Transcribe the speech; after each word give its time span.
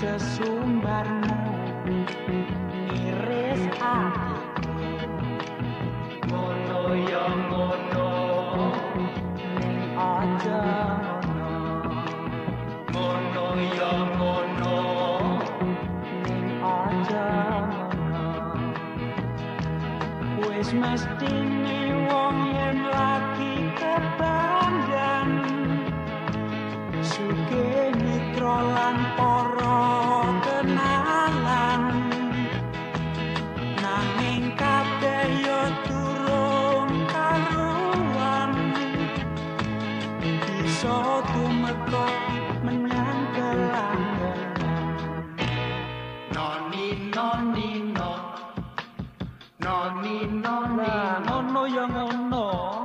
sesumbarmu 0.00 1.36
iris 3.04 3.62
atiku 3.84 4.80
ngono 6.24 6.80
ya 7.12 7.26
ngono 7.44 8.08
aja. 10.00 10.64
Ngono 12.88 13.46
ya 13.76 13.92
ngono 14.16 14.76
aja. 16.64 17.28
Wis 20.40 20.72
mesti 20.72 21.59
noni 49.64 50.16
noni. 50.44 50.90
Ngono 51.26 51.62
ya 51.76 51.84
ngono. 51.88 52.44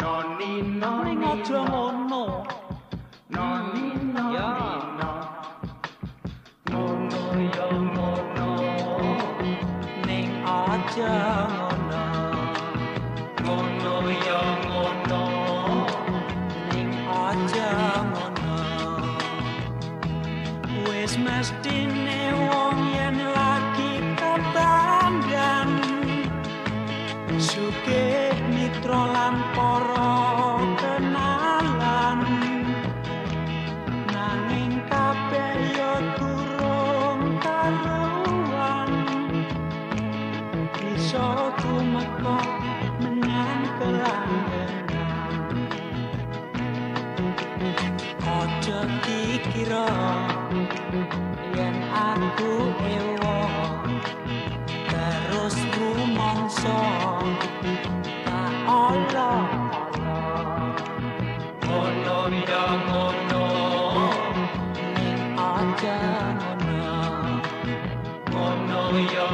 Noni 0.00 0.62
noni. 0.80 1.10
Ning 1.14 1.24
aja 1.24 1.58
ngono 1.68 2.55
Ojo 48.66 48.82
dikira 49.06 49.86
yen 51.54 51.76
aku 51.86 52.50
ewo 52.98 53.38
terus 54.90 55.54
rumangsa 55.78 56.74
ngono 58.66 59.30
ya 62.50 62.64
ngono. 62.90 63.46
Ngono. 68.34 68.82
Ya 69.14 69.26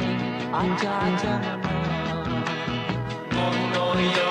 ning 0.00 0.24
aja 0.56 0.92
aja 1.04 1.34
ngono. 1.36 2.36
Ngono 3.28 3.84
ya 4.16 4.30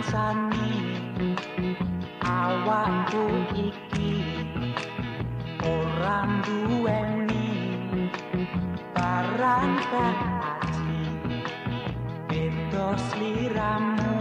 rumangsani 0.00 0.96
awakku 2.24 3.24
iki 3.52 4.24
ora 5.60 6.24
duweni 6.40 7.44
barang 8.96 9.76
kaji 9.92 11.04
beda 12.28 12.96
sliramu 12.96 14.12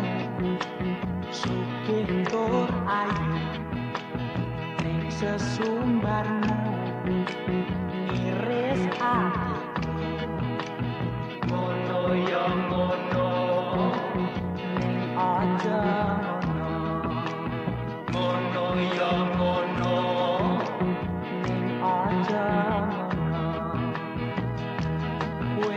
sugih 1.31 2.27
tur 2.27 2.67
ayu. 2.83 3.39
Ning 4.83 5.07
sesumbarmu 5.07 5.78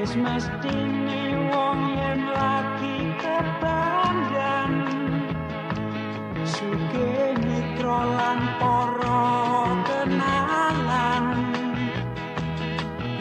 wis 0.03 0.19
mesti 0.19 0.79
wong 1.55 1.95
yen 1.95 2.27
lagi 2.35 3.15
kebanggan 3.23 4.73
suge 6.43 7.39
mitra 7.39 8.03
lan 8.11 8.41
para 8.59 9.23
kenalan. 9.87 11.25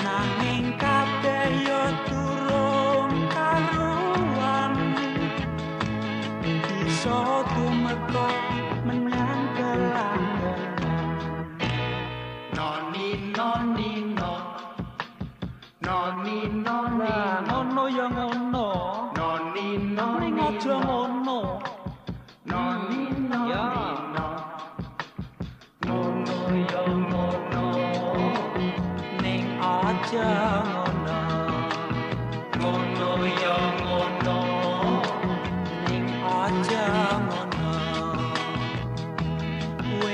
Nanging 0.01 0.73
kabeh 0.81 1.53
yo 1.69 1.83
turung 2.09 3.13
karuan. 3.29 4.73
Iso 6.81 7.30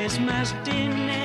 wis 0.08 0.20
mesti 0.20 1.17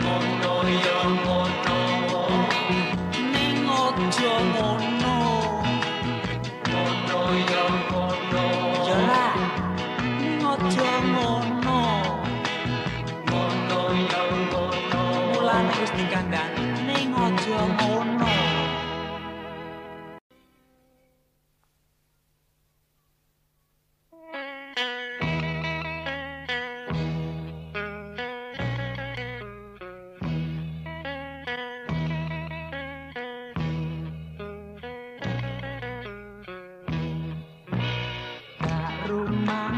by 0.00 0.51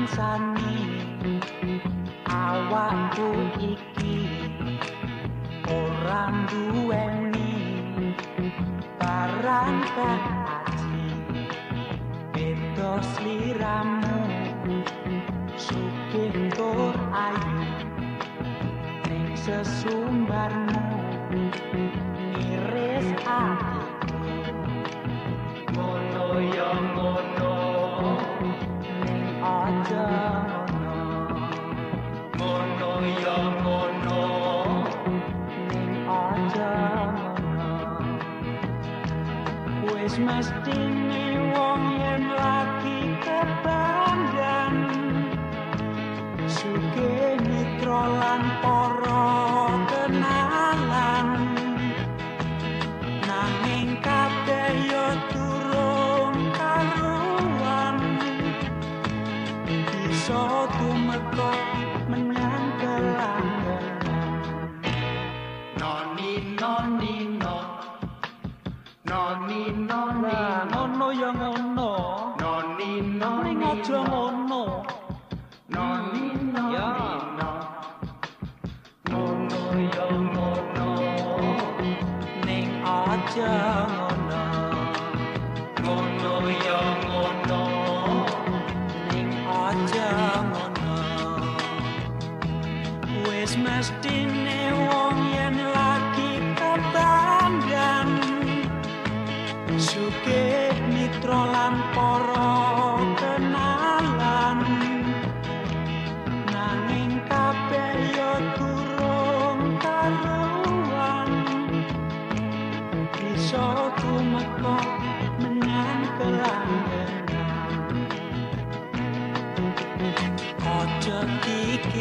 minsani 0.05 1.01
awakku 2.29 3.33
iki 3.57 4.29
orang 5.65 6.45
duweni 6.45 7.57
barang 9.01 9.81
kaji 9.97 11.09
beda 12.37 13.01
liramu 13.25 14.21
sukin 15.57 16.53
tur 16.53 16.93
ayu. 17.17 17.65
Ning 19.09 19.33
sesumbarmu 19.41 20.94
Christmas 40.15 40.47
dinner. 40.65 41.04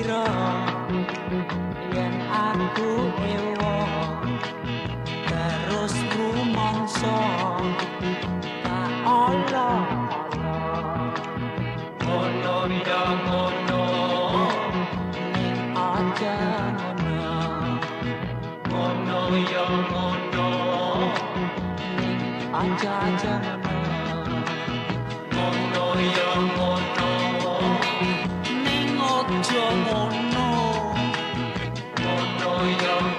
siro 0.04 0.24
yen 1.96 2.16
aku 2.28 2.92
ewo 3.36 3.76
terus 5.32 5.96
rumangsa 6.12 7.16
Allah, 9.08 9.80
ala 10.28 10.48
ono 12.04 12.58
ya 12.88 13.04
ngono 13.24 13.84
aja 15.72 16.36
ngono 16.76 17.32
ngono 18.68 19.20
ya 19.52 19.66
ngono 19.88 20.48
aja 22.60 22.96
ngono 23.08 23.73
chưa 29.44 29.72
muốn 29.72 30.32
nô 30.34 30.74
một 32.06 32.26
đôi 32.42 32.76
đồng 32.84 33.13